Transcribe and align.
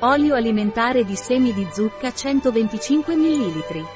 Olio 0.00 0.34
alimentare 0.34 1.06
di 1.06 1.16
semi 1.16 1.54
di 1.54 1.66
zucca 1.72 2.12
125 2.12 3.16
ml. 3.16 3.86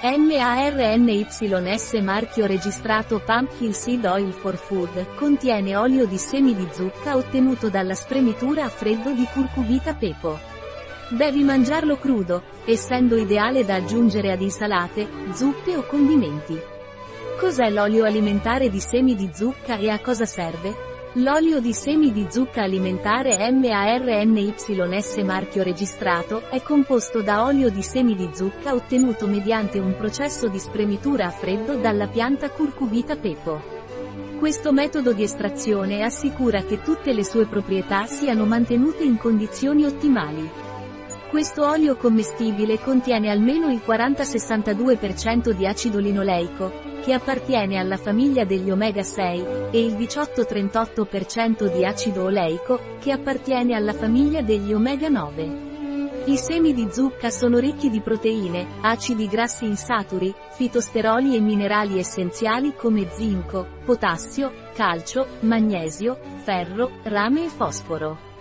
MARNYS 0.00 1.92
marchio 2.00 2.46
registrato 2.46 3.20
Pumpkin 3.20 3.74
Seed 3.74 4.06
Oil 4.06 4.32
for 4.32 4.56
Food, 4.56 5.14
contiene 5.14 5.76
olio 5.76 6.06
di 6.06 6.16
semi 6.16 6.54
di 6.54 6.66
zucca 6.72 7.16
ottenuto 7.16 7.68
dalla 7.68 7.94
spremitura 7.94 8.64
a 8.64 8.70
freddo 8.70 9.10
di 9.10 9.26
curcubita 9.30 9.92
pepo. 9.92 10.38
Devi 11.10 11.42
mangiarlo 11.42 11.98
crudo, 11.98 12.42
essendo 12.64 13.18
ideale 13.18 13.66
da 13.66 13.74
aggiungere 13.74 14.32
ad 14.32 14.40
insalate, 14.40 15.06
zuppe 15.34 15.76
o 15.76 15.84
condimenti. 15.84 16.58
Cos'è 17.38 17.68
l'olio 17.68 18.06
alimentare 18.06 18.70
di 18.70 18.80
semi 18.80 19.14
di 19.14 19.30
zucca 19.34 19.76
e 19.76 19.90
a 19.90 20.00
cosa 20.00 20.24
serve? 20.24 20.93
L'olio 21.18 21.60
di 21.60 21.72
semi 21.72 22.10
di 22.10 22.26
zucca 22.28 22.62
alimentare 22.62 23.36
MARNYS 23.52 25.18
marchio 25.18 25.62
registrato 25.62 26.50
è 26.50 26.60
composto 26.60 27.22
da 27.22 27.44
olio 27.44 27.70
di 27.70 27.82
semi 27.82 28.16
di 28.16 28.30
zucca 28.32 28.74
ottenuto 28.74 29.28
mediante 29.28 29.78
un 29.78 29.94
processo 29.96 30.48
di 30.48 30.58
spremitura 30.58 31.26
a 31.26 31.30
freddo 31.30 31.76
dalla 31.76 32.08
pianta 32.08 32.50
Curcubita 32.50 33.14
pepo. 33.14 33.62
Questo 34.40 34.72
metodo 34.72 35.12
di 35.12 35.22
estrazione 35.22 36.02
assicura 36.02 36.64
che 36.64 36.82
tutte 36.82 37.12
le 37.12 37.22
sue 37.22 37.46
proprietà 37.46 38.06
siano 38.06 38.44
mantenute 38.44 39.04
in 39.04 39.16
condizioni 39.16 39.84
ottimali. 39.84 40.63
Questo 41.28 41.66
olio 41.66 41.96
commestibile 41.96 42.78
contiene 42.78 43.30
almeno 43.30 43.70
il 43.70 43.82
40-62% 43.84 45.50
di 45.50 45.66
acido 45.66 45.98
linoleico, 45.98 46.72
che 47.02 47.12
appartiene 47.12 47.76
alla 47.76 47.96
famiglia 47.96 48.44
degli 48.44 48.70
omega-6, 48.70 49.70
e 49.70 49.84
il 49.84 49.94
18-38% 49.94 51.74
di 51.74 51.84
acido 51.84 52.24
oleico, 52.24 52.80
che 53.00 53.12
appartiene 53.12 53.74
alla 53.74 53.92
famiglia 53.92 54.42
degli 54.42 54.72
omega-9. 54.72 55.72
I 56.26 56.38
semi 56.38 56.72
di 56.72 56.88
zucca 56.90 57.28
sono 57.28 57.58
ricchi 57.58 57.90
di 57.90 58.00
proteine, 58.00 58.66
acidi 58.80 59.26
grassi 59.26 59.66
insaturi, 59.66 60.34
fitosteroli 60.52 61.36
e 61.36 61.40
minerali 61.40 61.98
essenziali 61.98 62.74
come 62.74 63.10
zinco, 63.10 63.66
potassio, 63.84 64.50
calcio, 64.72 65.26
magnesio, 65.40 66.18
ferro, 66.42 66.92
rame 67.02 67.44
e 67.44 67.48
fosforo. 67.48 68.32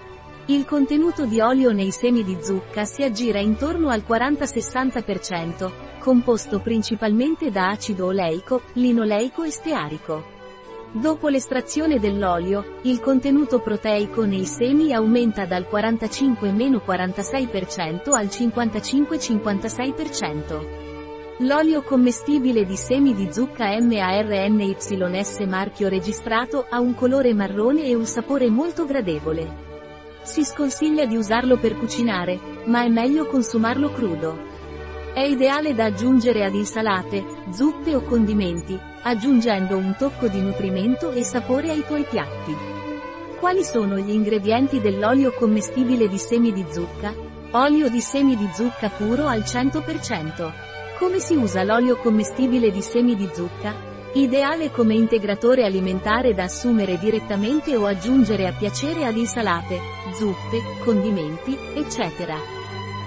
Il 0.48 0.66
contenuto 0.66 1.26
di 1.26 1.40
olio 1.40 1.72
nei 1.72 1.92
semi 1.92 2.22
di 2.22 2.38
zucca 2.42 2.84
si 2.84 3.02
aggira 3.02 3.40
intorno 3.40 3.88
al 3.88 4.04
40-60%, 4.06 5.72
composto 6.00 6.60
principalmente 6.60 7.50
da 7.50 7.70
acido 7.70 8.08
oleico, 8.08 8.64
linoleico 8.74 9.44
e 9.44 9.52
stearico. 9.52 10.22
Dopo 10.92 11.30
l'estrazione 11.30 11.98
dell'olio, 11.98 12.80
il 12.82 13.00
contenuto 13.00 13.62
proteico 13.62 14.26
nei 14.26 14.46
semi 14.46 14.92
aumenta 14.92 15.46
dal 15.46 15.66
45-46% 15.72 18.12
al 18.12 18.26
55-56%. 18.26 20.82
L'olio 21.38 21.84
commestibile 21.84 22.66
di 22.66 22.76
semi 22.76 23.16
di 23.16 23.30
zucca 23.32 23.80
MARNYS 23.80 25.40
marchio 25.48 25.88
registrato 25.88 26.66
ha 26.70 26.82
un 26.82 26.94
colore 26.96 27.34
marrone 27.34 27.86
e 27.86 27.96
un 27.96 28.06
sapore 28.06 28.50
molto 28.50 28.86
gradevole. 28.86 29.72
Si 30.24 30.46
sconsiglia 30.46 31.06
di 31.06 31.18
usarlo 31.18 31.58
per 31.58 31.78
cucinare, 31.78 32.40
ma 32.66 32.84
è 32.84 32.88
meglio 32.88 33.26
consumarlo 33.26 33.92
crudo. 33.92 34.52
È 35.14 35.20
ideale 35.20 35.76
da 35.76 35.86
aggiungere 35.86 36.46
ad 36.46 36.56
insalate, 36.56 37.24
zuppe 37.52 37.94
o 37.94 38.02
condimenti, 38.02 38.80
aggiungendo 39.04 39.76
un 39.76 39.94
tocco 39.98 40.28
di 40.28 40.40
nutrimento 40.40 41.12
e 41.12 41.24
sapore 41.24 41.72
ai 41.72 41.86
tuoi 41.86 42.04
piatti. 42.04 42.56
Quali 43.38 43.66
sono 43.66 43.98
gli 43.98 44.12
ingredienti 44.12 44.80
dell'olio 44.80 45.34
commestibile 45.34 46.08
di 46.08 46.18
semi 46.18 46.54
di 46.54 46.66
zucca? 46.72 47.14
Olio 47.52 47.90
di 47.90 48.00
semi 48.00 48.38
di 48.38 48.50
zucca 48.54 48.90
puro 48.90 49.28
al 49.28 49.42
100%. 49.42 50.52
Come 50.98 51.20
si 51.20 51.36
usa 51.36 51.64
l'olio 51.64 51.98
commestibile 51.98 52.72
di 52.72 52.82
semi 52.82 53.18
di 53.18 53.30
zucca? 53.34 53.93
Ideale 54.16 54.70
come 54.70 54.94
integratore 54.94 55.66
alimentare 55.66 56.36
da 56.36 56.44
assumere 56.44 57.00
direttamente 57.00 57.76
o 57.76 57.88
aggiungere 57.88 58.46
a 58.46 58.54
piacere 58.54 59.06
ad 59.06 59.18
insalate, 59.18 59.80
zuppe, 60.14 60.62
condimenti, 60.84 61.58
eccetera. 61.74 62.36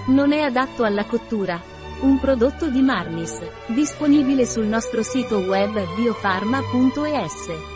Non 0.08 0.32
è 0.32 0.40
adatto 0.40 0.82
alla 0.82 1.04
cottura. 1.04 1.62
Un 2.00 2.18
prodotto 2.18 2.68
di 2.68 2.82
Marnis, 2.82 3.40
disponibile 3.66 4.46
sul 4.46 4.66
nostro 4.66 5.04
sito 5.04 5.38
web 5.38 5.80
biofarma.es. 5.94 7.75